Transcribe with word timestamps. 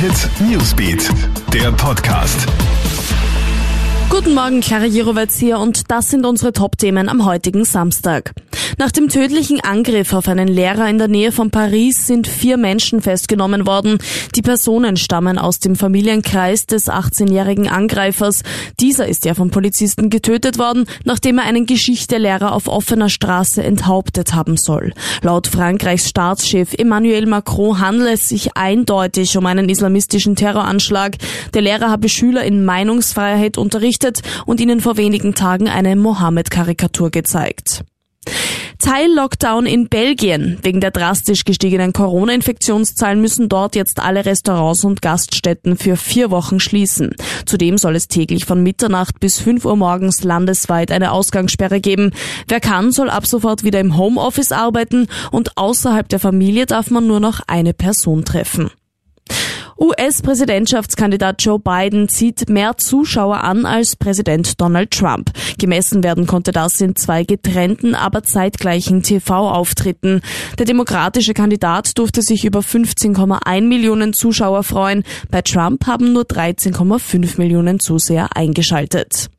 Hit 0.00 0.30
Newsbeat, 0.48 1.10
der 1.52 1.72
Podcast. 1.72 2.46
Guten 4.08 4.32
Morgen, 4.32 4.60
Clara 4.60 4.84
Jirovetz 4.84 5.36
hier 5.36 5.58
und 5.58 5.90
das 5.90 6.10
sind 6.10 6.24
unsere 6.24 6.52
Top-Themen 6.52 7.08
am 7.08 7.24
heutigen 7.24 7.64
Samstag. 7.64 8.32
Nach 8.80 8.92
dem 8.92 9.08
tödlichen 9.08 9.60
Angriff 9.60 10.12
auf 10.12 10.28
einen 10.28 10.46
Lehrer 10.46 10.88
in 10.88 10.98
der 10.98 11.08
Nähe 11.08 11.32
von 11.32 11.50
Paris 11.50 12.06
sind 12.06 12.28
vier 12.28 12.56
Menschen 12.56 13.02
festgenommen 13.02 13.66
worden. 13.66 13.98
Die 14.36 14.40
Personen 14.40 14.96
stammen 14.96 15.36
aus 15.36 15.58
dem 15.58 15.74
Familienkreis 15.74 16.66
des 16.66 16.88
18-jährigen 16.88 17.66
Angreifers. 17.66 18.44
Dieser 18.78 19.08
ist 19.08 19.24
ja 19.24 19.34
vom 19.34 19.50
Polizisten 19.50 20.10
getötet 20.10 20.60
worden, 20.60 20.84
nachdem 21.02 21.38
er 21.38 21.44
einen 21.46 21.66
Geschichtelehrer 21.66 22.52
auf 22.52 22.68
offener 22.68 23.08
Straße 23.08 23.64
enthauptet 23.64 24.32
haben 24.32 24.56
soll. 24.56 24.92
Laut 25.22 25.48
Frankreichs 25.48 26.08
Staatschef 26.08 26.72
Emmanuel 26.74 27.26
Macron 27.26 27.80
handelt 27.80 28.14
es 28.14 28.28
sich 28.28 28.56
eindeutig 28.56 29.36
um 29.36 29.46
einen 29.46 29.68
islamistischen 29.68 30.36
Terroranschlag. 30.36 31.16
Der 31.52 31.62
Lehrer 31.62 31.90
habe 31.90 32.08
Schüler 32.08 32.44
in 32.44 32.64
Meinungsfreiheit 32.64 33.58
unterrichtet 33.58 34.22
und 34.46 34.60
ihnen 34.60 34.80
vor 34.80 34.96
wenigen 34.96 35.34
Tagen 35.34 35.68
eine 35.68 35.96
Mohammed-Karikatur 35.96 37.10
gezeigt. 37.10 37.82
Teil-Lockdown 38.88 39.66
in 39.66 39.90
Belgien. 39.90 40.58
Wegen 40.62 40.80
der 40.80 40.90
drastisch 40.90 41.44
gestiegenen 41.44 41.92
Corona-Infektionszahlen 41.92 43.20
müssen 43.20 43.50
dort 43.50 43.76
jetzt 43.76 44.00
alle 44.00 44.24
Restaurants 44.24 44.82
und 44.82 45.02
Gaststätten 45.02 45.76
für 45.76 45.98
vier 45.98 46.30
Wochen 46.30 46.58
schließen. 46.58 47.14
Zudem 47.44 47.76
soll 47.76 47.96
es 47.96 48.08
täglich 48.08 48.46
von 48.46 48.62
Mitternacht 48.62 49.20
bis 49.20 49.40
5 49.40 49.66
Uhr 49.66 49.76
morgens 49.76 50.24
landesweit 50.24 50.90
eine 50.90 51.12
Ausgangssperre 51.12 51.82
geben. 51.82 52.12
Wer 52.48 52.60
kann, 52.60 52.90
soll 52.90 53.10
ab 53.10 53.26
sofort 53.26 53.62
wieder 53.62 53.78
im 53.78 53.98
Homeoffice 53.98 54.52
arbeiten 54.52 55.08
und 55.32 55.58
außerhalb 55.58 56.08
der 56.08 56.18
Familie 56.18 56.64
darf 56.64 56.90
man 56.90 57.06
nur 57.06 57.20
noch 57.20 57.40
eine 57.46 57.74
Person 57.74 58.24
treffen. 58.24 58.70
US-Präsidentschaftskandidat 59.78 61.42
Joe 61.42 61.60
Biden 61.60 62.08
zieht 62.08 62.48
mehr 62.48 62.76
Zuschauer 62.76 63.44
an 63.44 63.64
als 63.64 63.94
Präsident 63.94 64.60
Donald 64.60 64.90
Trump. 64.90 65.30
Gemessen 65.58 66.02
werden 66.02 66.26
konnte 66.26 66.50
das 66.50 66.80
in 66.80 66.96
zwei 66.96 67.22
getrennten, 67.22 67.94
aber 67.94 68.24
zeitgleichen 68.24 69.02
TV-Auftritten. 69.02 70.20
Der 70.58 70.66
demokratische 70.66 71.32
Kandidat 71.32 71.96
durfte 71.96 72.22
sich 72.22 72.44
über 72.44 72.60
15,1 72.60 73.60
Millionen 73.62 74.12
Zuschauer 74.12 74.64
freuen. 74.64 75.04
Bei 75.30 75.42
Trump 75.42 75.86
haben 75.86 76.12
nur 76.12 76.24
13,5 76.24 77.38
Millionen 77.38 77.78
Zuseher 77.78 78.36
eingeschaltet. 78.36 79.30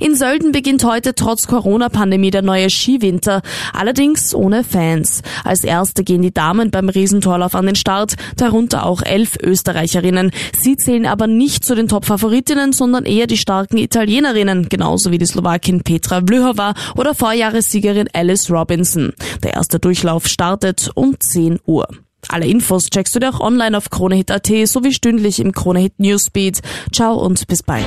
In 0.00 0.14
Sölden 0.14 0.52
beginnt 0.52 0.84
heute 0.84 1.14
trotz 1.14 1.46
Corona-Pandemie 1.46 2.30
der 2.30 2.42
neue 2.42 2.70
Skiwinter, 2.70 3.42
allerdings 3.72 4.34
ohne 4.34 4.64
Fans. 4.64 5.22
Als 5.44 5.64
erste 5.64 6.04
gehen 6.04 6.22
die 6.22 6.32
Damen 6.32 6.70
beim 6.70 6.88
Riesentorlauf 6.88 7.54
an 7.54 7.66
den 7.66 7.74
Start, 7.74 8.14
darunter 8.36 8.86
auch 8.86 9.02
elf 9.02 9.36
Österreicherinnen. 9.42 10.30
Sie 10.58 10.76
zählen 10.76 11.06
aber 11.06 11.26
nicht 11.26 11.64
zu 11.64 11.74
den 11.74 11.88
Top-Favoritinnen, 11.88 12.72
sondern 12.72 13.04
eher 13.04 13.26
die 13.26 13.36
starken 13.36 13.78
Italienerinnen, 13.78 14.68
genauso 14.68 15.10
wie 15.10 15.18
die 15.18 15.26
Slowakin 15.26 15.82
Petra 15.82 16.20
Vlhova 16.26 16.74
oder 16.96 17.14
Vorjahressiegerin 17.14 18.08
Alice 18.12 18.50
Robinson. 18.50 19.12
Der 19.42 19.54
erste 19.54 19.78
Durchlauf 19.78 20.26
startet 20.26 20.90
um 20.94 21.16
10 21.18 21.60
Uhr. 21.66 21.86
Alle 22.28 22.46
Infos 22.46 22.90
checkst 22.90 23.14
du 23.14 23.20
dir 23.20 23.30
auch 23.30 23.40
online 23.40 23.76
auf 23.76 23.90
kronehit.at 23.90 24.50
sowie 24.64 24.92
stündlich 24.92 25.38
im 25.38 25.52
Kronehit 25.52 25.98
Newsbeat. 25.98 26.60
Ciao 26.92 27.14
und 27.14 27.46
bis 27.46 27.62
bald. 27.62 27.86